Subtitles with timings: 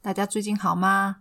[0.00, 1.16] 大家最近好吗？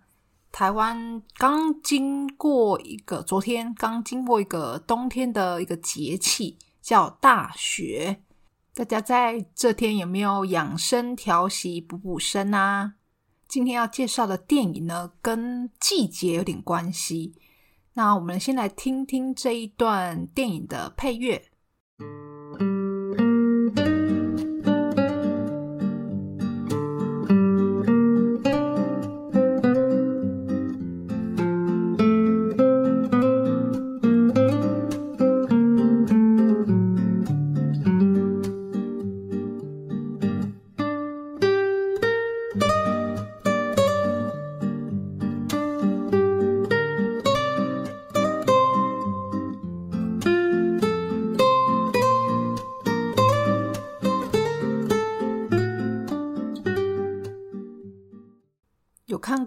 [0.49, 8.23] 台湾刚经过一个，昨天刚经过一个冬天的一个节气，叫大雪。
[8.73, 12.93] 大家在这天有没有养生调息、补补身啊？
[13.47, 17.33] 今天要介绍的电影呢，跟季节有点关系。
[17.93, 21.41] 那我们先来听听这一段电影的配乐。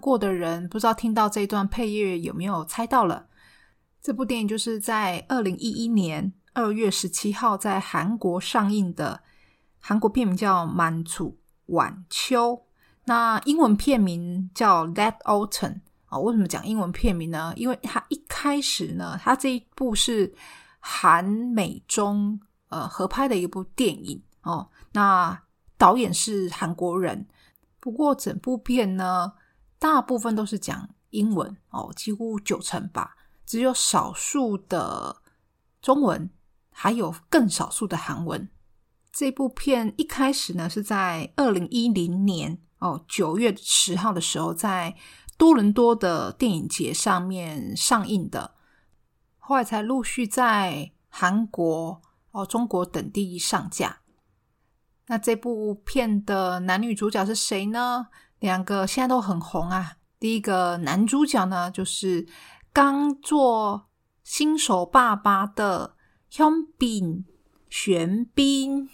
[0.01, 3.27] 过的人，不知道听到这段配乐有没有猜到了？
[4.01, 9.21] 这部电影就是在二零一一年二月十七号在韩国上映的，
[9.79, 12.53] 韩国片名叫《满楚晚秋》，
[13.05, 15.49] 那英文片名叫《That Autumn》
[16.07, 16.17] 啊。
[16.17, 17.53] 为什么讲英文片名呢？
[17.55, 20.33] 因为它一开始呢，它这一部是
[20.79, 24.67] 韩美中呃合拍的一部电影哦。
[24.91, 25.39] 那
[25.77, 27.27] 导演是韩国人，
[27.79, 29.31] 不过整部片呢。
[29.81, 33.15] 大部分都是讲英文哦，几乎九成吧，
[33.47, 35.23] 只有少数的
[35.81, 36.29] 中文，
[36.69, 38.47] 还有更少数的韩文。
[39.11, 44.95] 这部片一开始呢是在二零一零年哦九月十号的时候，在
[45.35, 48.53] 多伦多的电影节上面上映的，
[49.39, 54.01] 后来才陆续在韩国、哦中国等地上架。
[55.07, 58.09] 那这部片的男女主角是谁呢？
[58.41, 59.97] 两个现在都很红啊！
[60.19, 62.27] 第一个男主角呢，就是
[62.73, 63.87] 刚做
[64.23, 65.95] 新手爸爸的
[66.31, 67.25] Hyun Bin
[67.69, 68.87] 玄彬；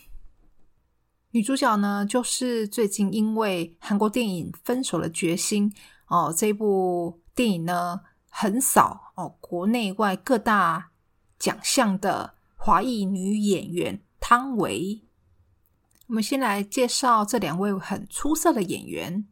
[1.31, 5.71] 女主角呢，就是最近因为韩国电影《分手的决心》
[6.07, 10.91] 哦，这部电影呢横扫哦国内外各大
[11.39, 15.05] 奖项的华裔女演员汤唯。
[16.07, 19.25] 我们先来介绍这两位很出色的演员。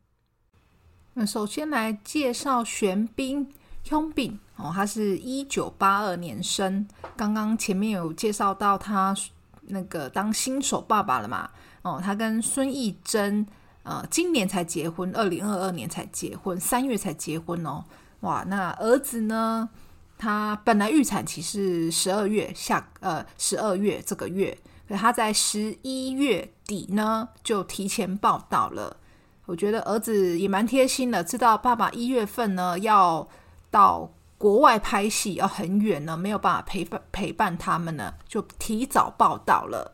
[1.17, 3.47] 那首先来介绍玄彬
[3.87, 6.85] Hyun Bin 哦，他是一九八二年生。
[7.15, 9.15] 刚刚前面有介绍到他
[9.61, 11.49] 那个当新手爸爸了嘛？
[11.83, 13.47] 哦，他跟孙艺珍
[13.83, 17.85] 呃今年才结婚，二零二二年才结婚，三月才结婚哦。
[18.19, 19.69] 哇，那儿子呢？
[20.17, 28.97] 他本来预产期是十二月下呃十二月这个月，可他在十一月底呢就提前报道了。
[29.45, 33.27] 我觉得儿子也蛮贴心的，知道爸爸一月份呢要
[33.69, 39.93] 到国外拍戏，要很远呢，没有办法陪伴陪伴他们呢，就提早报道了。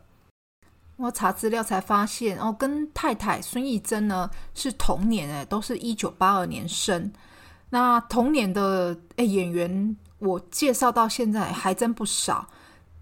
[0.96, 7.12] 我查资料才发现，哦，跟太太孙艺珍呢是同年诶，都是一九八二年生。
[7.68, 12.48] 那同年的诶演员，我介绍到现在还真不少，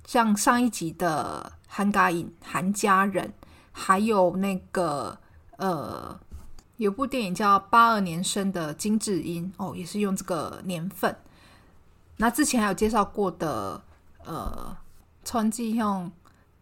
[0.05, 3.33] 像上一集的韩嘎影韩家人，
[3.71, 5.17] 还有那个
[5.57, 6.19] 呃。
[6.81, 11.15] 有部电影叫《八二年生的金智英》，哦，也是用这个年份。
[12.17, 13.79] 那之前还有介绍过的，
[14.25, 14.75] 呃，
[15.23, 16.11] 川记用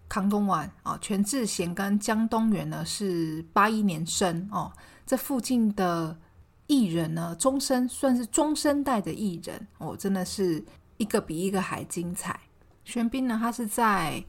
[0.08, 4.72] 康东丸啊，全智贤跟江东元呢是八一年生哦。
[5.06, 6.18] 这附近的
[6.66, 10.64] 艺人呢，终身算是中生代的艺人哦，真的是
[10.96, 12.40] 一个比一个还精彩。
[12.84, 14.24] 玄彬呢，他是在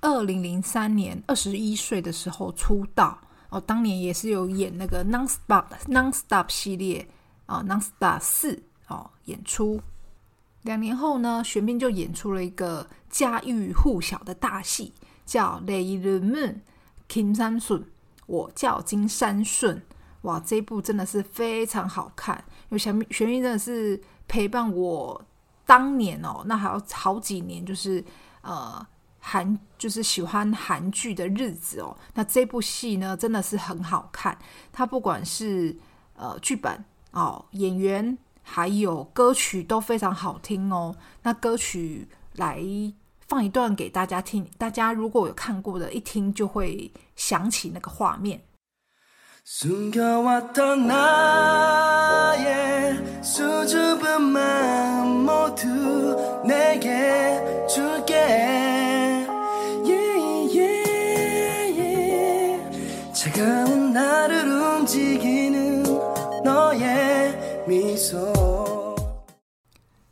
[0.00, 3.16] 二零零三年二十一岁的时候出道。
[3.50, 7.08] 哦，当年也是有演那个《Non Stop》《Non Stop》系列
[7.46, 9.80] 啊，《Non Stop》四哦演出。
[10.62, 14.92] 两年后呢，玄彬就演出了一个家喻户晓的大戏，
[15.24, 16.60] 叫《雷人们
[17.08, 17.80] 金山顺》，
[18.26, 19.82] 我叫金山顺。
[20.22, 25.24] 哇，这一部真的是非常好看，因为玄玄彬真的是陪伴我
[25.64, 28.04] 当年哦，那还有好几年，就是
[28.42, 28.86] 呃。
[29.30, 31.94] 韩就是喜欢韩剧的日子哦。
[32.14, 34.36] 那这部戏呢真的是很好看。
[34.72, 35.76] 它不管是
[36.40, 40.96] 剧本哦演员还有歌曲都非常好听哦。
[41.22, 42.64] 那歌曲来
[43.26, 48.40] 放一段给大家听大家如果有看过的一听就会想起那个画面。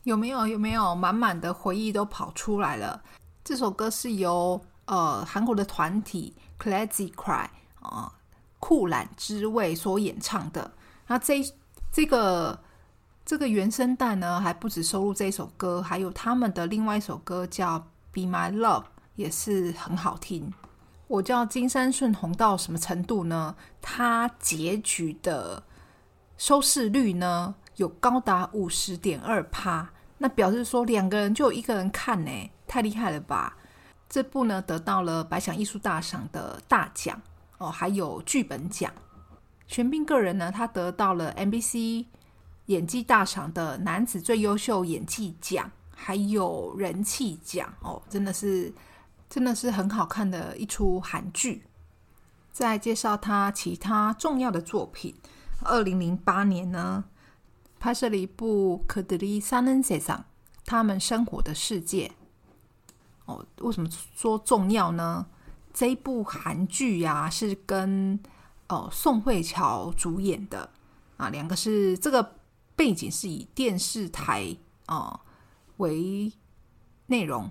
[0.03, 3.01] 有没有有没有满满的回忆都跑出来了？
[3.45, 7.47] 这首歌是由呃韩国的团体 classic cry
[7.81, 8.13] 啊
[8.59, 10.69] 酷懒之味所演唱的。
[11.07, 11.41] 那这
[11.93, 12.59] 这个
[13.25, 17.79] 这个原声带呢还不止收录这首歌还有他们的另外一首歌叫
[18.11, 18.83] be my love
[19.15, 20.53] 也是很好听。
[21.09, 23.55] 我叫金山顺红到什么程度呢？
[23.81, 25.63] 它结局的
[26.37, 29.91] 收视率呢，有高达五十点二趴。
[30.19, 33.57] 那表示说两个人就一个人看呢，太厉害了吧！
[34.09, 37.21] 这部呢得到了白想艺术大赏的大奖
[37.59, 38.91] 哦，还有剧本奖。
[39.67, 42.07] 玄彬个人呢，他得到了 MBC
[42.67, 48.73] 演技大赏的男子最优秀演技奖，还有人气奖哦，真的是
[49.29, 51.65] 真的是很好看的一出韩剧。
[52.53, 55.15] 再介绍他其他重要的作品，
[55.63, 57.05] 二零零八年呢。
[57.79, 60.19] 拍摄了一部《可德里三恩세상》，
[60.65, 62.11] 他们生活的世界。
[63.27, 65.27] 哦，为什么说重要呢？
[65.75, 68.19] 这一部韩剧呀，是跟
[68.69, 70.71] 哦宋慧乔主演的
[71.19, 72.37] 啊，两个是这个
[72.75, 74.57] 背景是以电视台
[74.87, 75.21] 啊
[75.77, 76.33] 为
[77.09, 77.51] 内容，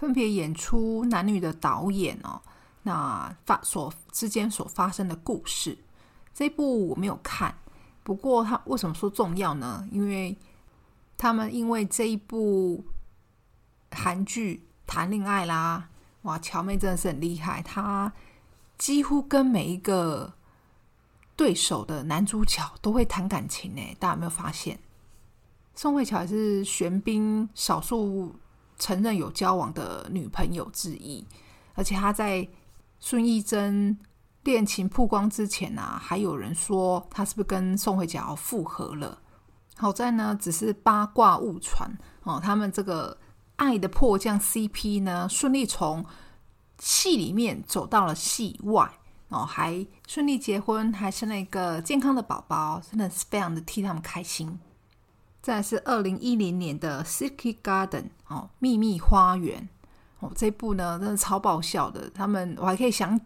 [0.00, 2.40] 分别演出男女的导演哦，
[2.84, 5.76] 那发所之间所发生的故事。
[6.32, 7.54] 这部我没有看。
[8.02, 9.86] 不过，他为什么说重要呢？
[9.92, 10.34] 因为
[11.18, 12.82] 他们因为这一部
[13.90, 15.90] 韩剧谈恋爱啦，
[16.22, 18.10] 哇，乔妹真的是很厉害，她
[18.78, 20.32] 几乎跟每一个
[21.36, 23.82] 对手的男主角都会谈感情呢。
[23.98, 24.80] 大家有没有发现？
[25.74, 28.34] 宋慧乔也是玄彬少数
[28.80, 31.24] 承认有交往的女朋友之一，
[31.74, 32.48] 而且他在
[32.98, 33.96] 孙艺珍。
[34.44, 39.18] 恋情曝光之前啊，还有人说他是不是跟宋慧乔复合了？
[39.76, 41.90] 好在呢，只是八卦误传
[42.22, 42.40] 哦。
[42.42, 43.14] 他们这个
[43.56, 46.02] 爱的迫降 CP 呢，顺利从
[46.78, 48.90] 戏里面走到了戏外
[49.28, 54.58] 哦，还顺利结婚，还生了一个健康的宝宝，真的是非常的替他们开心。
[55.42, 59.68] 再是二零一零年的《Secret Garden》哦，秘密花园
[60.20, 62.10] 哦，这部呢真的超爆笑的。
[62.10, 63.20] 他们我还可以想。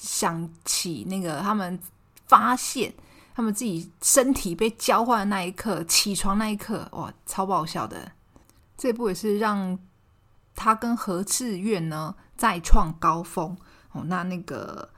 [0.00, 1.78] 想起那个他们
[2.26, 2.92] 发现
[3.32, 8.10] 他们自己身体被交换的那一刻，起床那一刻，哇，超爆笑的！
[8.76, 9.78] 这部也是让
[10.56, 13.56] 他跟何志远呢再创高峰
[13.92, 14.02] 哦。
[14.06, 14.90] 那那个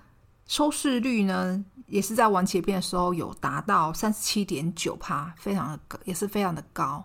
[0.46, 7.04] 收视率呢，也是在完结篇的时候有达到三十七点九趴，非常的高，也是非常的高。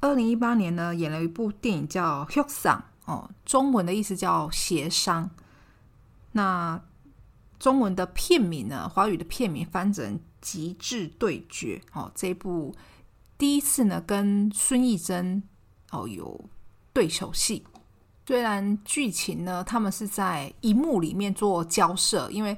[0.00, 5.28] 二零一八年呢，演了一部电影叫《협商》哦，中文的意思叫协商。
[6.32, 6.80] 那
[7.58, 8.88] 中文的片名呢？
[8.88, 12.12] 华语的片名翻成《极致对决》哦。
[12.14, 12.76] 这一部
[13.36, 15.42] 第一次呢，跟孙艺珍
[15.90, 16.48] 哦有
[16.92, 17.64] 对手戏。
[18.28, 22.54] 虽然剧情呢，他们是在荧幕里面做交涉，因为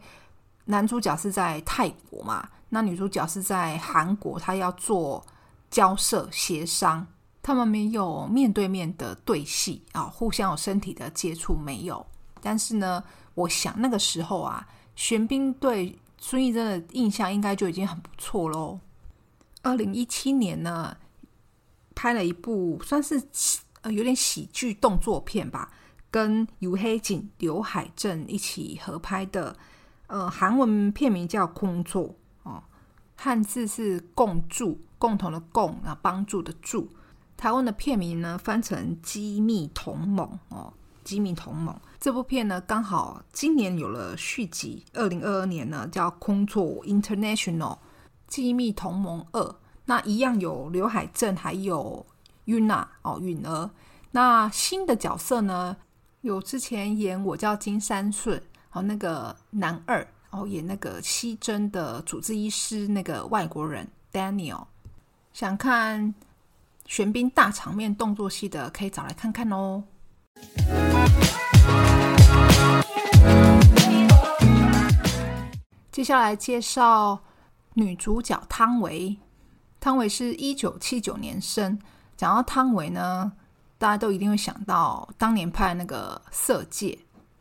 [0.65, 5.25] 男主角是在泰国嘛，那女主角是在韩国，他要做
[5.71, 7.07] 交涉协商，
[7.41, 12.05] 他们没有面对面的对戏啊，互相有身体的接触没有。
[12.43, 13.05] 但是呢，
[13.35, 14.67] 我想那个时候啊。
[14.97, 18.81] 玄彬对孙艺珍的印象应该就已经很不错喽。
[19.63, 20.97] 二零一七年呢，
[21.95, 23.23] 拍了一部算是
[23.83, 25.71] 呃有点喜剧动作片吧，
[26.11, 29.57] 跟尤黑景、刘海镇一起合拍的。
[30.07, 32.09] 呃，韩文片名叫《工作》
[32.43, 32.63] 哦，
[33.17, 36.91] 汉字是“共助”，共同的“共”啊，帮助的“助”。
[37.37, 40.73] 台湾的片名呢，翻成《机密同盟》哦。
[41.03, 47.79] 机密同盟这部片呢，刚好今年有了续集，二零二二年呢叫《空作 International
[48.29, 49.43] 机密同盟二》，
[49.87, 52.05] 那一样有刘海镇还有
[52.51, 53.71] Yuna 哦允儿。
[54.11, 55.77] 那新的角色呢，
[56.23, 58.43] 有之前演我叫金三顺
[58.73, 64.65] 哦那个男二哦演那个西征的主治医师那个外国人 Daniel。
[65.33, 66.13] 想看
[66.87, 69.85] 玄彬大场面动作戏的，可以找来看看哦。
[75.93, 77.21] 接下来介绍
[77.75, 79.17] 女主角汤唯。
[79.79, 81.79] 汤唯是一九七九年生。
[82.21, 83.33] 讲到汤唯呢，
[83.79, 86.89] 大家都一定会想到当年拍那个《色戒》。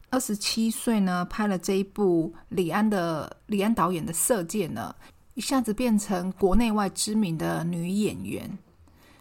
[0.10, 4.96] 二十七岁呢，拍了这一部李安的李安导演的《色戒》呢，
[5.34, 8.58] 一下子变成国内外知名的女演员。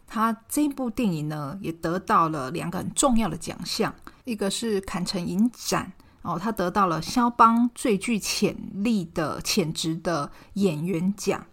[0.06, 5.92] 她这部电影呢，也得到了两个很重要的奖项，一个是坎城影展。
[6.22, 11.44] 哦，他得到了肖邦最具潜力的潜质的演员奖。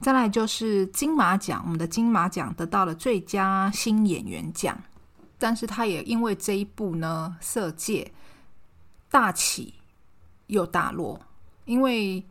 [0.00, 4.80] 再来就是金马奖，我们的金马奖得到了最佳新演员奖，
[5.38, 8.12] 但是他也因为这一部呢，色戒
[9.10, 9.74] 大起
[10.46, 11.20] 又大落，
[11.64, 12.24] 因为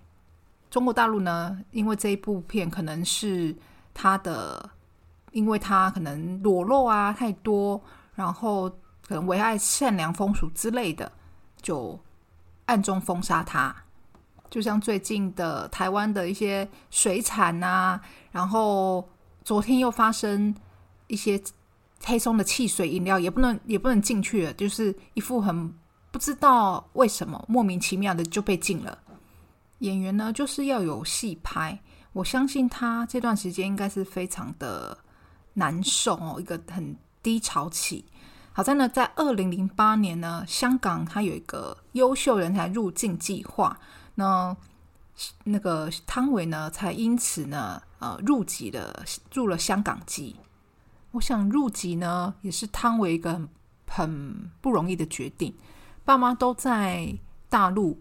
[0.69, 3.55] 中国大陆呢，因为这一部片可能是
[3.93, 4.69] 他的，
[5.31, 7.81] 因为他可能裸露啊太多，
[8.15, 8.69] 然后
[9.05, 11.11] 可能危害善良风俗之类的，
[11.61, 11.99] 就
[12.65, 13.75] 暗中封杀他。
[14.49, 17.99] 就像最近的台湾的一些水产啊，
[18.31, 19.07] 然后
[19.43, 20.55] 昨天又发生
[21.07, 21.41] 一些
[22.03, 25.73] 黑松的汽水饮料也不能也不能进去了，就是一副很
[26.11, 28.97] 不知道为什么莫名其妙的就被禁了。
[29.79, 31.79] 演员呢就是要有戏拍，
[32.13, 34.97] 我相信他这段时间应该是非常的
[35.53, 38.05] 难受哦，一个很低潮期。
[38.53, 43.79] 好在呢，在二零零八年呢，香港它有一个优秀人才入境计划。
[44.19, 44.55] 那
[45.43, 50.35] 那个汤唯呢，才因此呢，呃，入籍了，入了香港籍。
[51.11, 53.39] 我想入籍呢，也是汤唯一个
[53.87, 55.53] 很不容易的决定。
[56.03, 57.15] 爸妈都在
[57.47, 57.99] 大陆，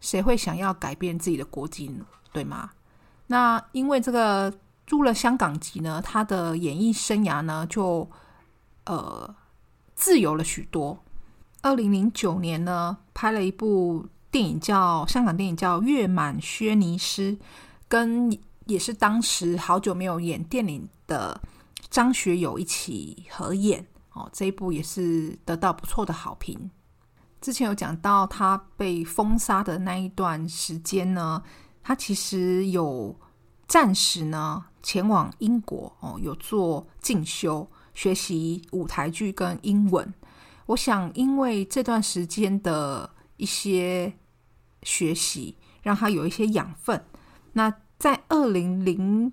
[0.00, 1.94] 谁会想要改变自己的国籍，
[2.32, 2.70] 对吗？
[3.26, 4.52] 那因为这个
[4.86, 8.10] 入了香港籍呢，他的演艺生涯呢，就
[8.84, 9.34] 呃
[9.94, 11.04] 自由了许多。
[11.60, 14.06] 二零零九年呢，拍了一部。
[14.38, 17.36] 电影叫香港电影叫《月满薛尼诗》，
[17.88, 18.30] 跟
[18.66, 21.40] 也是当时好久没有演电影的
[21.90, 26.70] 张学友一起合演哦，这一部也是得到不错的好评。
[27.40, 31.42] 之前有讲到他被封杀的那一段时间呢，
[31.82, 33.18] 他其实有
[33.66, 40.14] 暂时呢前往英国哦，有做进修学习舞台剧跟英文。
[40.66, 43.10] 我想因为这段时间的。
[43.40, 44.12] 一些
[44.82, 47.02] 学习让他有一些养分。
[47.52, 49.32] 那在二零零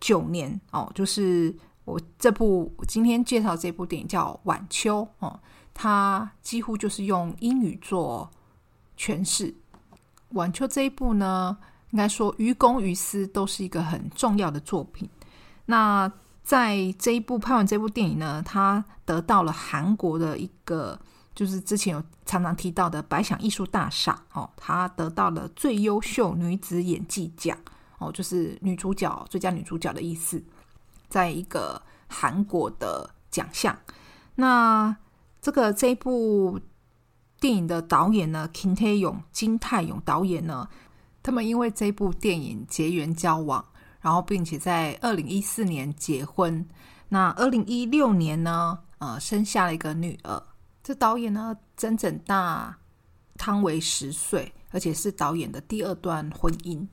[0.00, 5.40] 九年哦，就是我这部今天介绍这部电影叫《晚秋》哦，
[5.74, 8.30] 它几乎就是用英语做
[8.96, 9.50] 诠释。
[10.30, 11.56] 《晚秋》这一部呢，
[11.90, 15.08] 应该说于公于私都是一个很重要的作品。
[15.64, 16.10] 那
[16.42, 20.98] 在这一部拍完这部电影呢，他得到了韩国的一个。
[21.36, 27.56] 就是之前有常常提到的百想艺术大赏哦，她得到了最优秀女子演技奖
[27.98, 30.42] 哦，就是女主角最佳女主角的意思，
[31.10, 33.78] 在一个韩国的奖项。
[34.34, 34.96] 那
[35.42, 36.58] 这个这部
[37.38, 40.66] 电影的导演呢，金泰勇金泰勇导演呢，
[41.22, 43.62] 他们因为这部电影结缘交往，
[44.00, 46.66] 然后并且在二零一四年结婚。
[47.10, 50.42] 那二零一六年呢，呃，生下了一个女儿。
[50.86, 52.78] 这导演呢，整整大
[53.36, 56.86] 汤唯十岁，而且是导演的第二段婚姻。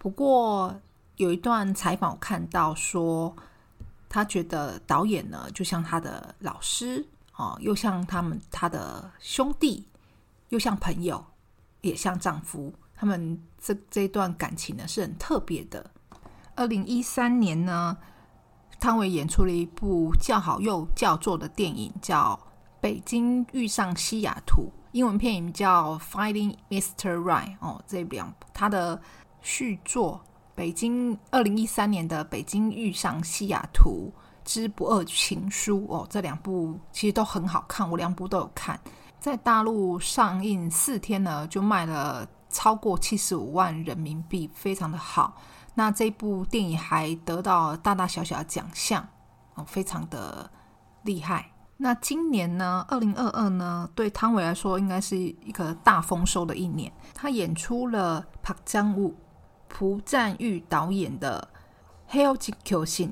[0.00, 0.74] 不过
[1.14, 3.32] 有一段采访看到说，
[4.08, 9.86] 他觉得导演呢，就像他的老师哦，又像他们他的兄弟，
[10.48, 11.24] 又像朋友，
[11.82, 12.74] 也像丈夫。
[12.96, 15.88] 他们这这段感情呢，是很特别的。
[16.56, 17.96] 二零一三年呢，
[18.80, 22.36] 汤唯演出了一部叫好又叫座的电影，叫。
[22.80, 27.16] 北京遇上西雅图，英文片名叫《Finding Mr.
[27.16, 29.00] Right》哦，这两他的
[29.40, 30.20] 续作，
[30.54, 34.12] 北京二零一三年的《北京遇上西雅图
[34.44, 38.78] 之不二情书》哦，这两部其实都很好看，我两部都有看，
[39.18, 45.36] 在大陆上映四天呢，就卖了超过七十五万人民币，非常的好。
[45.74, 49.06] 那这部电影还得到大大小小的奖项
[49.54, 50.48] 哦，非常的
[51.02, 51.50] 厉害。
[51.78, 56.90] 那今年呢，二零二二呢，对汤唯来说应该是一个大丰收的一年。
[57.12, 59.14] 他演出了朴赞武、
[59.68, 61.46] 朴赞玉导演的
[62.12, 63.10] 《h e l l j i k 信》，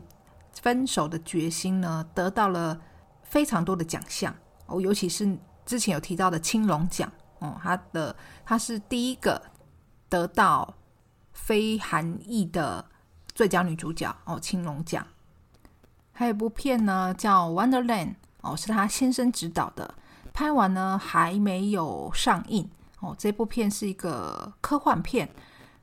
[0.62, 2.80] 分手的决心呢，得到了
[3.22, 4.34] 非常多的奖项
[4.66, 8.16] 哦，尤其是之前有提到的青龙奖哦，他的
[8.46, 9.42] 他是第一个
[10.08, 10.72] 得到
[11.32, 12.82] 非韩裔的
[13.34, 15.06] 最佳女主角哦，青龙奖。
[16.12, 18.06] 还有部片呢，叫《Wonderland》。
[18.44, 19.94] 哦，是他先生指导的，
[20.32, 22.68] 拍完呢还没有上映
[23.00, 23.14] 哦。
[23.18, 25.28] 这部片是一个科幻片，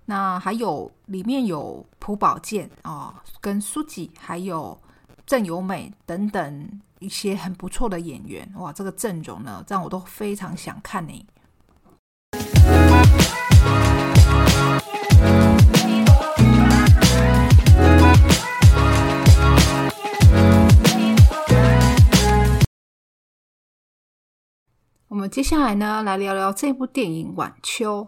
[0.06, 4.80] 那还有里面有朴宝剑哦，跟苏吉，还有
[5.26, 11.26] 郑有美等等一些很不错的演员哇，这个阵容呢让我都非常想看呢。
[25.12, 28.02] 我们接下来呢，来聊聊这部电影《晚秋》。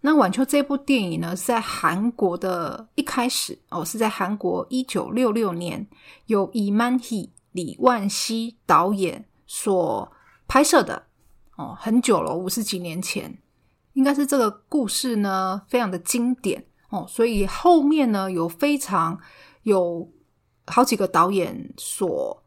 [0.00, 5.86] 那《晚秋》这部电影呢，是在韩国的一开始哦，是在韩国一九六六年
[6.24, 10.10] 由李曼熙李万熙导演所
[10.46, 11.02] 拍摄的
[11.56, 13.36] 哦，很久了，五十几年前，
[13.92, 19.20] 应该是这个故事呢，非常的经典哦，所以后面呢，有非常
[19.64, 20.10] 有
[20.64, 22.42] 好几个导演所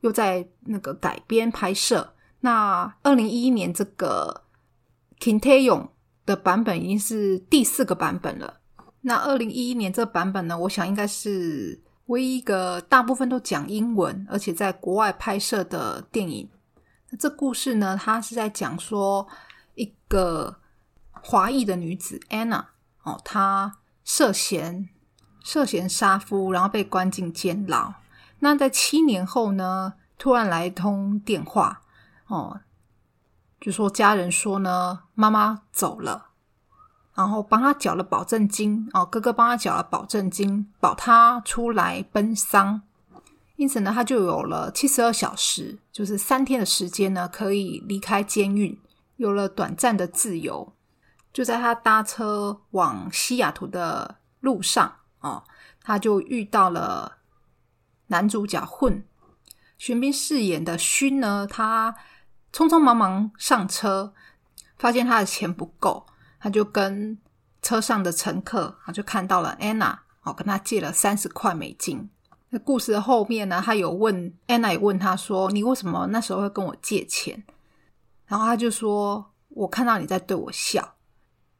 [0.00, 2.12] 又在那个改编拍摄。
[2.40, 4.42] 那二零一一年这个
[5.20, 5.88] Kintayon。
[6.26, 8.54] 的版本已经是第四个版本了。
[9.02, 16.50] 那二零一一年这个版本呢，我想应该是唯一一个大部分都讲英文，而且在国外拍摄的电影。
[17.10, 19.28] 那这故事呢，它是在讲说
[19.76, 20.56] 一个
[21.12, 22.64] 华裔的女子 Anna
[23.04, 24.88] 哦，她涉嫌
[25.44, 27.94] 涉嫌杀夫，然后被关进监牢。
[28.40, 31.82] 那在七年后呢，突然来一通电话
[32.26, 32.60] 哦。
[33.58, 36.26] 就说家人说呢，妈妈走了，
[37.14, 42.82] 然后帮他缴了保证金哦，哥哥帮他缴了保证金，保他出来奔丧。
[43.56, 48.78] 因此呢，他就有了七十二小时，就是三天的时间呢，可以离开监狱，
[49.16, 50.74] 有了短暂的自由。
[51.32, 55.42] 就在他搭车往西雅图的路上哦，
[55.82, 57.16] 他就遇到了
[58.08, 59.02] 男主角混，
[59.78, 61.96] 玄彬饰演的勋呢，他。
[62.56, 64.14] 匆匆忙忙上车，
[64.78, 66.06] 发现他的钱不够，
[66.40, 67.18] 他就跟
[67.60, 72.08] 车上的乘客啊，就看到了 Anna 哦，跟他借了三十块美金。
[72.48, 77.44] 那故事的后面呢，他有问 Anna，也问他说：“你为什么那时候会跟我借钱？”
[78.24, 80.94] 然后他就说：“我看到你在对我笑。”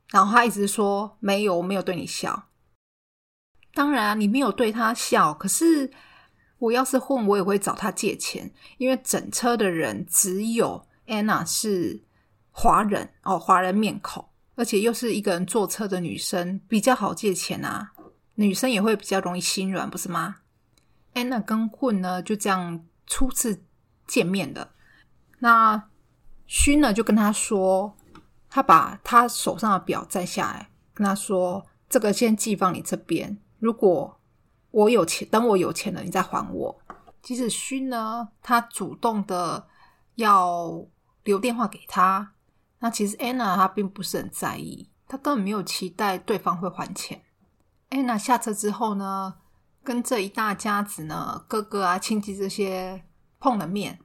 [0.08, 2.44] 然后他一直说：“没有，我没有对你笑。”
[3.74, 5.92] 当然，你没有对他笑，可是。
[6.58, 12.03] 我要是混，我也会找他借钱，因为整车的人只有 Anna 是
[12.51, 17.92] 华人哦，华人面孔，而且又是一个人坐车的女生，比较好借钱啊。
[18.35, 20.37] 女生也会比较容易心软，不是吗
[21.14, 23.64] ？Anna 跟混呢就这样初次
[24.07, 24.73] 见面的。
[25.38, 25.88] 那
[26.47, 27.97] 勋呢就跟他说，
[28.51, 34.12] 他把他手上的表摘下来，跟他说：“这个先寄放你这边，如果。”
[34.73, 36.79] 我有钱，等我有钱了，你再还我。
[37.23, 39.66] 即使勋呢，他主动的
[40.16, 40.87] 要
[41.26, 42.32] 留电话给他，
[42.78, 47.22] 那其实 Anna 她并不是很在意，她根本没有期待对方会还钱。
[47.90, 49.34] Anna 下车之后呢，
[49.84, 53.04] 跟这一大家子呢，哥哥啊、亲戚这些
[53.38, 53.98] 碰了面，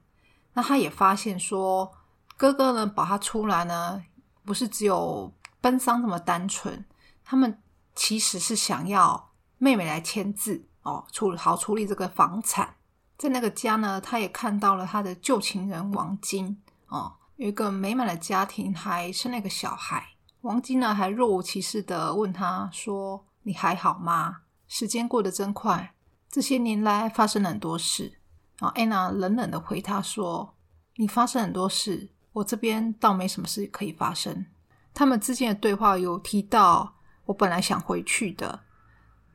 [0.55, 1.93] 那他也发现说，
[2.36, 4.03] 哥哥呢保他出来呢，
[4.43, 6.84] 不是只有奔丧这么单纯，
[7.23, 7.62] 他们
[7.95, 9.29] 其实是想要。
[9.63, 12.77] 妹妹来签字哦，处好处理这个房产。
[13.15, 16.60] 在那个家呢，他也看到了他的旧情人王晶
[16.91, 20.06] 哦，有一个美满的家庭，还生了个小孩。
[20.41, 24.41] 王晶呢，还若无其事的问他说：“你还好吗？
[24.67, 25.95] 时间过得真快，
[26.30, 28.19] 这些年来发生了很多事。”
[28.60, 30.54] 然后安娜冷冷的回他说
[30.97, 34.45] ：“你发生很多事，我这边倒没什么事可以发生。”
[34.93, 38.60] 他们之间的对话有提到，我本来想回去的。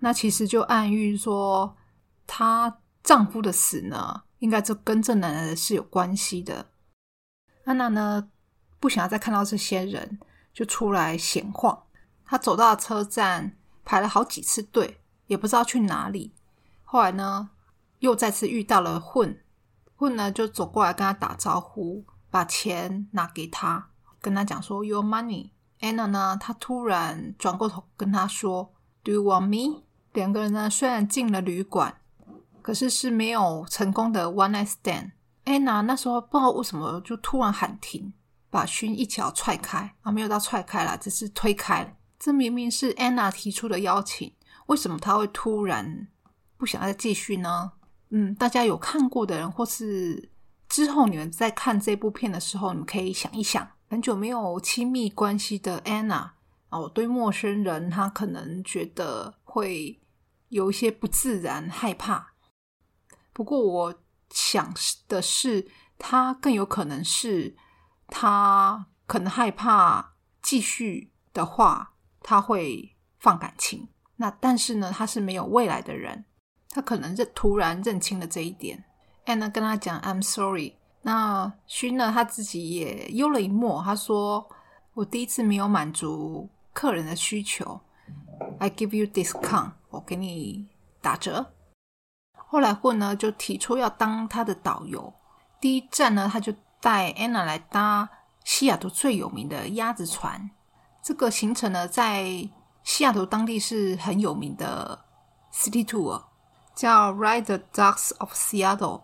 [0.01, 1.75] 那其实就暗喻说，
[2.27, 6.66] 她丈夫的死呢，应该就跟这男人是有关系的。
[7.67, 8.29] 安娜呢，
[8.79, 10.21] 不想要再看到这些人，
[10.55, 11.83] 就出来闲晃。
[12.25, 16.33] 她走到车站，排了好几次队，也不知道去哪里。
[16.85, 17.51] 后来呢，
[17.99, 19.43] 又再次遇到了混
[19.97, 23.89] 混呢，就走过来跟他打招呼，把钱拿给他，
[24.21, 25.51] 跟他讲说 “Your money”。
[25.81, 31.97] 安娜呢，她突然转过头跟他说：“Do you want me？” 两个人呢，虽然进了旅馆，
[32.63, 35.11] 可是是没有成功的 one night stand。
[35.47, 38.13] 安娜那时候不知道为什么就突然喊停，
[38.51, 41.91] 把勋一脚踹开啊，没有到踹开了，只是推开了。
[42.19, 44.31] 这明明是安娜提出的邀请，
[44.67, 46.07] 为什么他会突然
[46.57, 47.73] 不想再继续呢？
[48.11, 50.31] 嗯，大家有看过的人，或是
[50.69, 56.35] 之后你们在看这部片的时候，你们可以想一想，很久没有亲密关系的安娜
[56.69, 59.99] 哦，对陌生人，她可能觉得会。
[60.49, 62.35] 有一些不自然、害怕。
[63.33, 63.95] 不过，我
[64.31, 64.75] 想
[65.09, 65.67] 的是，
[65.99, 67.57] 他更有可能是
[68.09, 73.89] 他可能害怕继续的话，他会放感情。
[74.17, 76.25] 那但是呢，他是没有未来的人，
[76.71, 78.85] 他可能认突然认清了这一点。
[79.25, 84.49] 安娜跟他讲 "I'm sorry"，那勋呢，他自己也幽了一默，他说
[84.95, 87.81] ：“我第一次没有满足客人的需求。”
[88.59, 90.69] I give you discount，我给你
[91.01, 91.55] 打折。
[92.47, 95.13] 后来混呢就提出要当他的导游。
[95.61, 98.09] 第一站呢，他就带 Anna 来搭
[98.45, 100.51] 西雅图最有名的鸭子船。
[101.03, 102.25] 这个行程呢，在
[102.85, 105.05] 西雅图当地是很有名的
[105.53, 106.23] city tour，
[106.75, 109.03] 叫 Ride the Ducks of Seattle。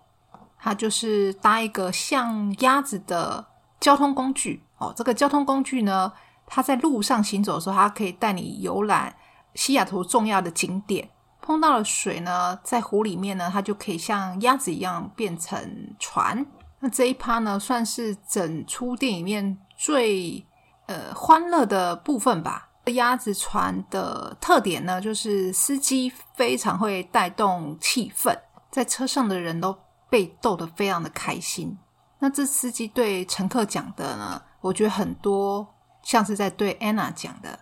[0.59, 3.45] 它就是搭一个像鸭子的
[3.81, 4.95] 交通工具哦。
[4.97, 6.13] 这个交通工具呢，
[6.47, 9.17] 它在路上行走的时候，它可以带你游览
[9.55, 11.11] 西雅图重要的景点。
[11.43, 16.47] 碰到了水呢，在湖里面呢，它就可以像鸭子一样变成船。
[16.81, 20.43] 那这一趴呢，算是整出电影面最。
[20.87, 22.69] 呃，欢乐的部分吧。
[22.87, 28.37] 鸭子船的特点呢，就是司机非常会带动气氛，
[28.69, 29.75] 在车上的人都
[30.11, 31.79] 被逗得非常的开心。
[32.19, 35.67] 那这司机对乘客讲的呢，我觉得很多
[36.03, 37.57] 像是在对 Anna 讲的。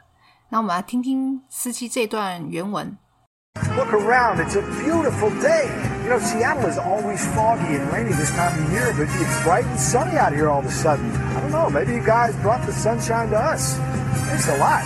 [0.49, 2.97] 那我们来听听司机这段原文。
[3.77, 5.66] Look around, it's a beautiful day.
[6.03, 9.64] You know, Seattle is always foggy and rainy this time of year, but it's bright
[9.64, 11.11] and sunny out here all of a sudden.
[11.12, 13.77] I don't know, maybe you guys brought the sunshine to us.
[14.27, 14.85] Thanks a lot.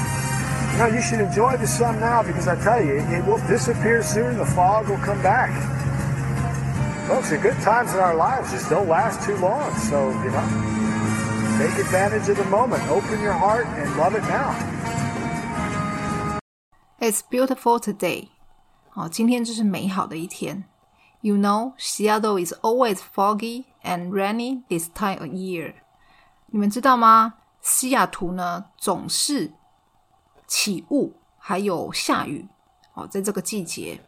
[0.73, 4.03] You know, you should enjoy the sun now because I tell you, it will disappear
[4.03, 4.39] soon.
[4.39, 5.51] The fog will come back.
[7.07, 9.73] Folks, the good times in our lives just don't last too long.
[9.77, 10.47] So, you know,
[11.59, 12.83] take advantage of the moment.
[12.89, 14.51] Open your heart and love it now.
[17.01, 18.34] It's beautiful today.
[18.95, 20.65] 哦，今天真是美好的一天。
[21.21, 25.75] You know, Seattle is always foggy and rainy this time of year.
[26.47, 27.35] 你们知道吗？
[27.61, 29.53] 西雅图呢总是
[30.47, 32.47] 起雾，还有下雨。
[32.93, 34.01] 哦，在这个季节。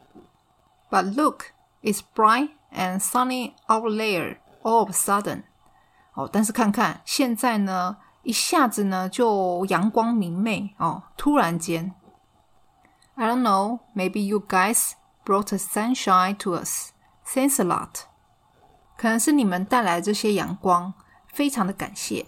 [0.88, 1.46] But look,
[1.82, 5.42] it's bright and sunny out there all of a sudden.
[6.14, 11.92] 哦，但是看看现在呢，一下子呢就阳光明媚哦，突然间。
[13.15, 13.81] I don't know.
[13.93, 16.91] Maybe you guys brought the sunshine to us.
[17.25, 18.05] Thanks a lot.
[18.97, 20.93] 可能是你们带来这些阳光，
[21.27, 22.27] 非常的感谢。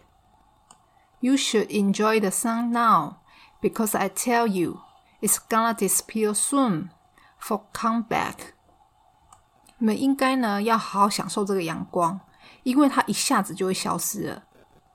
[1.19, 3.17] You should enjoy the sun now,
[3.62, 4.82] because I tell you,
[5.21, 6.89] it's gonna disappear soon.
[7.39, 8.54] For come back.
[9.78, 12.21] 你们应该呢要好好享受这个阳光，
[12.63, 14.43] 因为它一下子就会消失了。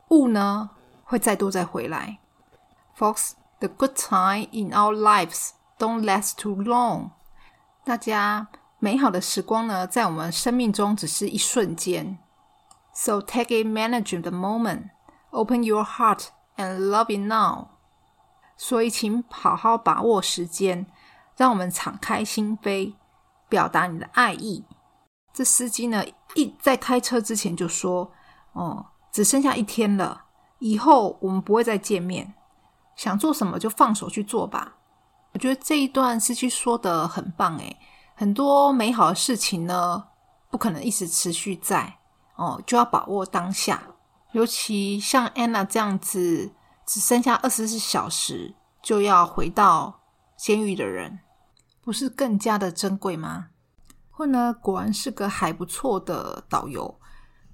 [0.09, 0.71] 雾呢
[1.05, 2.19] 会再度再回来。
[2.97, 7.12] Folks, the good time in our lives Don't last too long。
[7.84, 8.48] 大家
[8.80, 12.18] 美好的时光呢，在我们生命中只是一瞬间。
[12.94, 14.90] So take it, manage the moment,
[15.32, 17.70] open your heart and love it now。
[18.56, 20.86] 所以，请好好把握时间，
[21.36, 22.94] 让我们敞开心扉，
[23.50, 24.64] 表达你的爱意。
[25.34, 26.04] 这司机呢，
[26.36, 28.12] 一在开车之前就说
[28.54, 30.26] ：“哦，只剩下一天了，
[30.60, 32.36] 以后我们不会再见面。
[32.96, 34.76] 想做什么就放手去做吧。”
[35.34, 37.78] 我觉得这一段司机说的很棒诶，
[38.16, 40.06] 很多美好的事情呢，
[40.52, 41.98] 不可能一直持续在
[42.36, 43.82] 哦，就要把握当下。
[44.34, 46.54] 尤其像 Anna 这样子，
[46.86, 50.02] 只剩下二十四小时就要回到
[50.38, 51.20] 监狱的人，
[51.82, 53.48] 不是更加的珍贵吗？
[54.12, 57.00] 混呢，果然是个还不错的导游，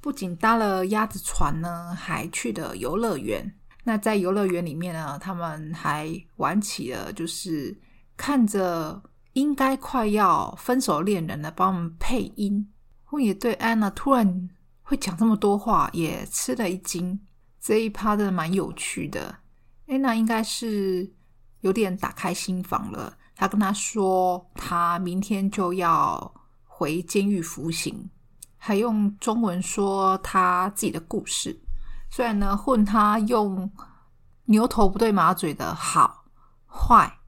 [0.01, 3.55] 不仅搭了鸭子船呢，还去了游乐园。
[3.89, 7.75] 那在游乐园里面呢，他们还玩起了，就是
[8.15, 9.01] 看着
[9.33, 12.71] 应该快要分手恋人呢，帮我们配音。
[13.09, 14.47] 我也对安娜突然
[14.83, 17.19] 会讲这么多话，也吃了一惊。
[17.59, 19.35] 这一趴的蛮有趣的。
[19.87, 21.11] 安娜应该是
[21.61, 23.17] 有点打开心房了。
[23.35, 26.31] 他跟他说，他明天就要
[26.63, 28.07] 回监狱服刑，
[28.55, 31.59] 还用中文说他自己的故事。
[32.09, 33.71] 虽然呢，混他用
[34.45, 36.25] 牛头不对马嘴的好
[36.65, 37.19] 坏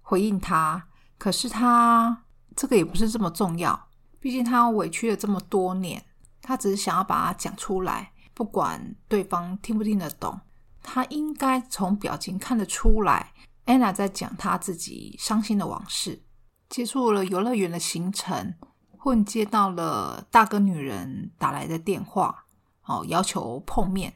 [0.00, 0.86] 回应他，
[1.18, 2.24] 可是他
[2.56, 3.88] 这个也不是这么重要。
[4.20, 6.04] 毕竟他委屈了这么多年，
[6.40, 10.40] 他只是想要把它讲出来，不管对方听不听得懂。
[10.82, 13.32] 他应该从表情看得出来
[13.66, 16.22] ，Anna 在讲他自己伤心的往事。
[16.68, 18.54] 结束了游乐园的行程，
[18.96, 22.44] 混接到了大哥女人打来的电话，
[22.84, 24.14] 哦，要求碰面。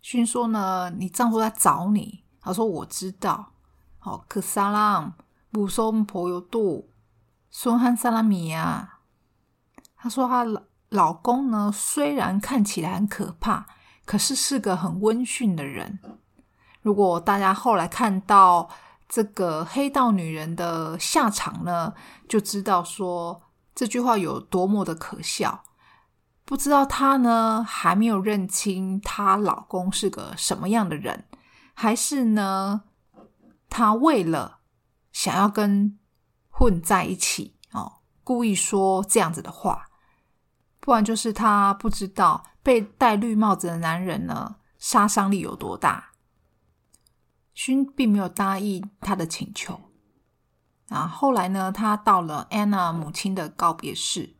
[0.00, 2.24] 勋说呢，你丈夫在找你。
[2.40, 3.52] 他说我知道。
[3.98, 5.12] 好，可萨拉
[5.50, 6.88] 姆松婆有度，
[7.50, 8.98] 孙汉萨拉米亚。
[9.96, 13.66] 他说她老老公呢，虽然看起来很可怕，
[14.06, 15.98] 可是是个很温驯的人。
[16.80, 18.70] 如果大家后来看到
[19.06, 21.92] 这个黑道女人的下场呢，
[22.26, 23.42] 就知道说
[23.74, 25.62] 这句话有多么的可笑。
[26.45, 31.25] 不知道她呢还没有认清她老公是个什么样的人，
[31.73, 32.83] 还是呢
[33.69, 34.59] 她为了
[35.11, 35.97] 想要跟
[36.49, 39.87] 混在一起哦，故意说这样子的话，
[40.79, 46.11] 不然就是她不知道被戴绿帽子的男人呢杀伤力有多大。
[47.53, 49.79] 勋并没有答应他的请求。
[50.89, 54.35] 啊，后来呢，他到了安娜母亲的告别式，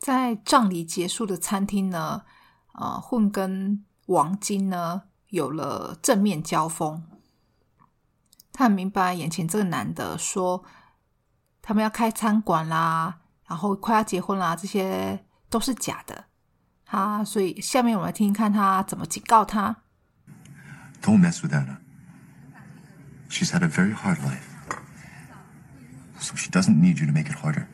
[0.00, 2.22] 在葬礼结束的餐厅呢，
[2.72, 7.04] 呃，混跟王晶呢有了正面交锋。
[8.50, 10.64] 他很明白眼前这个男的说
[11.60, 16.24] 他们要开餐馆啦，然后快要结婚啦，这些都是假的。
[16.86, 19.82] 他所以下面我们来听听看他怎么警告他。
[21.02, 21.76] Don't mess with Anna.
[23.28, 24.48] She's had a very hard life.
[26.18, 27.66] So she doesn't need you to make it harder.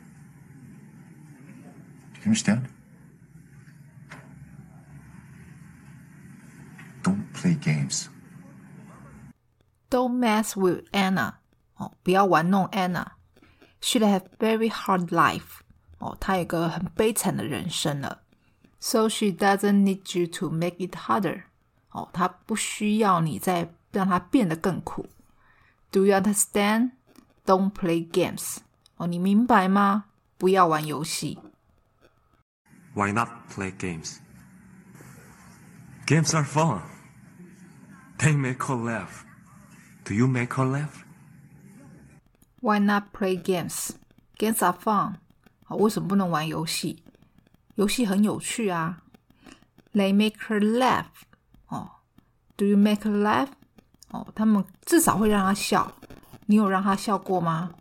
[2.26, 2.62] Do you understand?
[7.02, 8.08] Don't play games.
[9.90, 11.34] Don't mess with Anna.
[11.76, 13.06] 哦，不要玩弄 Anna.
[13.80, 15.60] She'd have very hard life.
[15.98, 18.22] 哦，她有个很悲惨的人生了。
[18.78, 21.42] So she doesn't need you to make it harder.
[21.90, 25.08] 哦，她不需要你再让她变得更苦。
[25.90, 26.92] Do you understand?
[27.44, 28.58] Don't play games.
[28.96, 30.04] 哦，你明白吗？
[30.38, 31.38] 不要玩游戏。
[32.97, 34.17] Why not play games?
[36.07, 36.81] Games are fun.
[38.17, 39.23] They make her laugh.
[40.03, 41.05] Do you make her laugh?
[42.59, 43.91] Why not play games?
[44.39, 45.17] Games are fun.
[45.63, 47.03] 好，为什么不能玩游戏？
[47.75, 49.03] 游戏很有趣啊。
[49.93, 51.05] They make her laugh.
[51.67, 51.91] 哦
[52.55, 53.49] ，Do you make her laugh?
[54.09, 55.93] 哦，他们至少会让她笑。
[56.47, 57.75] 你有让她笑过吗？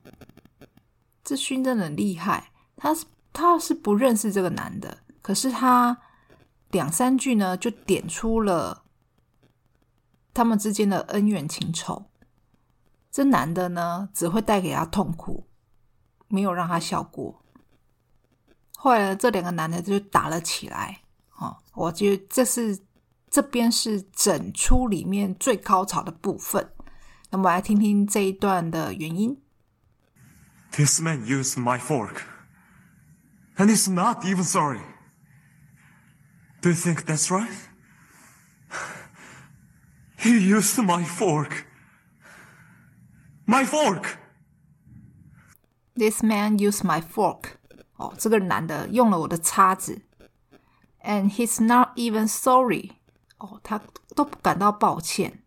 [1.25, 5.99] 这勋真的很厉害，他是他是不认识这个男的，可是他
[6.71, 8.85] 两三句呢就点出了
[10.33, 12.09] 他们之间的恩怨情仇。
[13.11, 15.49] 这男的呢只会带给他痛苦，
[16.29, 17.43] 没有让他笑过。
[18.77, 21.01] 后来这两个男的就打了起来。
[21.39, 22.79] 哦，我觉得这是
[23.29, 26.71] 这边是整出里面最高潮的部分。
[27.31, 29.43] 那么来听听这一段的原因。
[30.71, 32.21] This man used my fork.
[33.57, 34.79] And he's not even sorry.
[36.62, 37.50] Do you think that's right?
[40.18, 41.66] He used my fork.
[43.48, 44.18] My fork!
[45.96, 47.58] This man used my fork.
[47.98, 50.04] 哦，这个男的用了我的叉子。
[51.04, 52.92] And he's not even sorry.
[53.38, 53.82] 哦，他
[54.16, 55.44] 都不感到抱歉。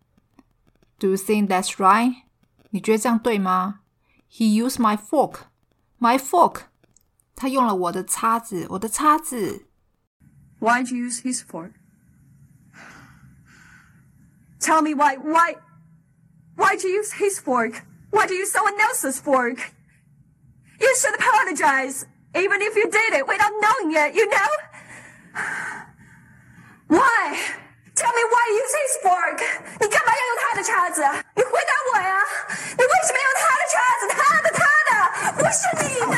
[0.99, 2.23] Do you think that's right?
[2.71, 3.79] 你觉得这样对吗？
[4.29, 5.43] He used my fork.
[5.99, 6.63] My fork.
[7.35, 9.67] 他用了我的叉子，我的叉子。
[10.59, 11.73] Why'd you use his fork?
[14.59, 15.55] Tell me why, why,
[16.55, 17.83] why'd you use his fork?
[18.09, 19.59] Why'd you use someone else's fork?
[20.79, 24.47] You should apologize, even if you did it without knowing it, you know?
[26.87, 27.37] Why?
[27.95, 29.39] Tell me why you use his fork?
[29.79, 31.01] 你干嘛要用他的叉子？
[31.35, 32.23] 你回答我呀！
[32.77, 34.07] 你为什么用他的叉子？
[34.09, 34.93] 他的，他的，
[35.37, 36.15] 不是你的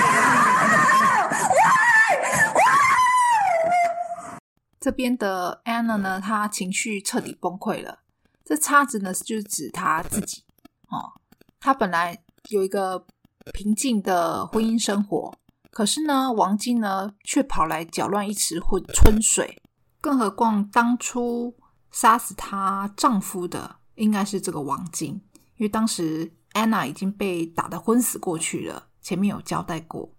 [4.83, 8.01] 这边的 Anna 呢，她情绪彻底崩溃了。
[8.45, 10.43] 这叉子呢，就是指她自己
[10.89, 11.15] 哦。
[11.61, 13.07] 她本来有一个
[13.53, 15.33] 平静的婚姻生活，
[15.71, 19.57] 可是呢，王晶呢却跑来搅乱一池混春水。
[20.01, 21.55] 更何况当初
[21.93, 25.11] 杀死她丈夫的应该是这个王晶，
[25.59, 30.13] 因为当时 Anna 已经被打得昏死过去了，前面有交代过。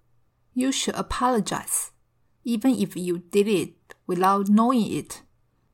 [0.53, 1.87] You should apologize,
[2.43, 3.73] even if you did it
[4.05, 5.23] without knowing it.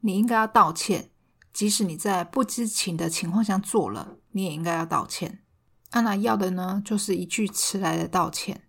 [0.01, 1.09] 你应该要道歉，
[1.51, 5.43] 即使你在不知情的情况下做了，你也应该要道歉。
[5.91, 8.63] 安娜要的呢，就是一句迟来的道歉。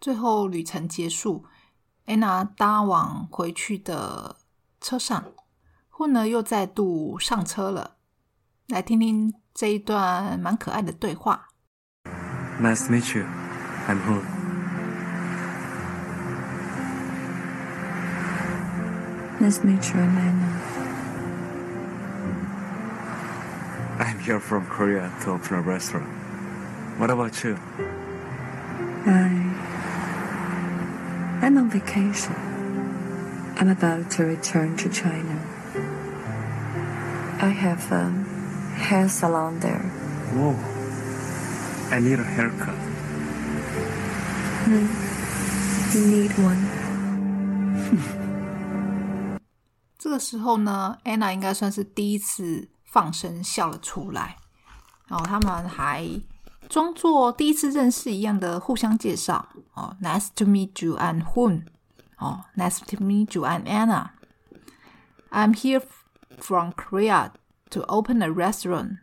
[0.00, 1.44] 最后旅程结束，
[2.04, 4.36] 安娜搭往回去的
[4.80, 5.32] 车上，
[5.88, 7.96] 混呢又再度上车了。
[8.68, 11.48] 来听听这一段蛮可爱的对话。
[12.60, 13.24] Nice to meet you.
[13.88, 14.37] I'm home.
[19.40, 20.46] Meet you, Amanda.
[24.00, 26.08] I'm here from Korea to open a restaurant.
[26.98, 27.56] What about you?
[29.06, 29.28] I.
[31.40, 32.34] I'm on vacation.
[33.58, 35.40] I'm about to return to China.
[37.40, 38.10] I have a
[38.76, 39.84] hair salon there.
[40.34, 40.56] Whoa.
[41.94, 42.74] I need a haircut.
[45.94, 48.24] You need one.
[50.18, 54.36] 这时候呢，Anna 应该算是第一次放声笑了出来。
[55.06, 56.10] 然后他们还
[56.68, 59.48] 装作第一次认识一样的互相介绍。
[59.74, 61.66] 哦，Nice to meet you, I'm Hun。
[62.16, 64.08] 哦，Nice to meet you, I'm Anna.
[65.30, 65.84] I'm here
[66.38, 67.30] from Korea
[67.70, 68.96] to open a restaurant.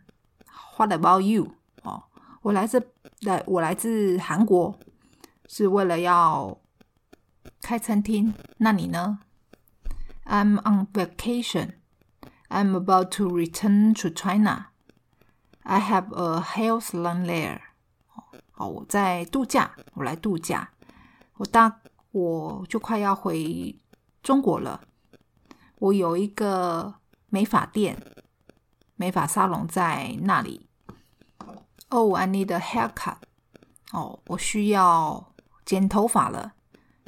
[0.76, 1.54] What about you?
[1.82, 2.02] 哦，
[2.42, 4.78] 我来自来我来自韩国，
[5.48, 6.58] 是为了要
[7.62, 8.34] 开餐厅。
[8.58, 9.20] 那你呢
[10.26, 11.72] ？I'm on vacation.
[12.48, 14.66] I'm about to return to China.
[15.62, 17.60] I have a hair salon there.
[18.54, 20.70] 哦，我在度假，我来度假。
[21.38, 21.80] 我大
[22.12, 23.78] 我就快要回
[24.22, 24.82] 中国了。
[25.78, 26.94] 我有一个
[27.28, 28.00] 美发店，
[28.94, 30.68] 美发沙龙在那里。
[31.88, 33.18] Oh, I need a haircut.
[33.92, 35.32] 哦，我需要
[35.64, 36.54] 剪头发了。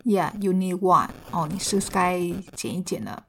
[0.04, 1.10] Yeah, you need one.
[1.30, 2.18] 哦，你是不是该
[2.54, 3.24] 剪一剪了？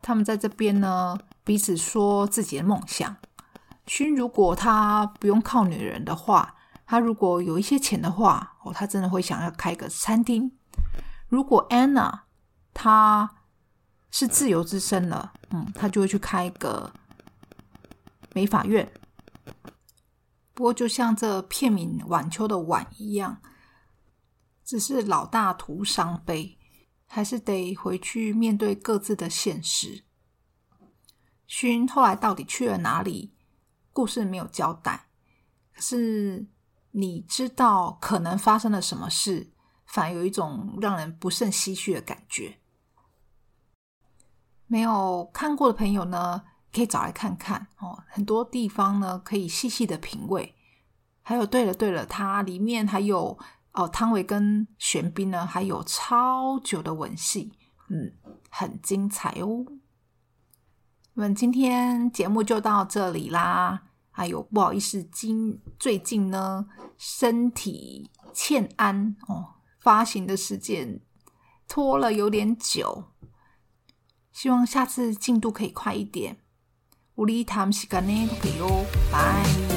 [0.00, 3.16] 他们在这边呢，彼此说自己的梦想。
[3.86, 6.54] 勋如果他不用靠女人的话，
[6.86, 10.52] 他如果有一些钱的话，哦，他真的会想要开个餐厅。
[11.28, 12.20] 如果 Anna
[12.74, 13.30] 她
[14.10, 16.92] 是自由之身了，嗯，他就会去开一个
[18.32, 18.90] 美法院。
[20.54, 23.38] 不过，就像这片名《晚秋的晚》一样，
[24.72, 26.56] 只是老大徒伤悲，
[27.06, 30.04] 还是得回去面对各自的现实。
[31.46, 33.34] 勋后来到底去了哪里？
[33.92, 35.08] 故事没有交代。
[35.74, 36.46] 可是
[36.92, 39.52] 你知道可能发生了什么事，
[39.84, 42.56] 反而有一种让人不胜唏嘘的感觉。
[44.66, 48.02] 没有看过的朋友呢，可以找来看看哦。
[48.08, 50.54] 很多地方呢，可以细细的品味。
[51.20, 53.38] 还有，对了对了，它里面还有
[53.73, 57.51] 哦，汤唯跟玄彬呢，还有超久的吻戏，
[57.89, 58.13] 嗯，
[58.49, 59.65] 很精彩哦。
[61.13, 63.83] 我们今天节目就到这里啦。
[64.11, 66.67] 还有不好意思，今最近呢，
[66.97, 70.99] 身体欠安哦，发行的时间
[71.67, 73.11] 拖了有点久，
[74.31, 76.37] 希望下次进度可以快一点。
[77.17, 79.70] 우리다음시간에볼게요拜。